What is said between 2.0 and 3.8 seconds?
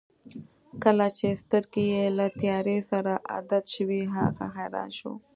له تیارې سره عادت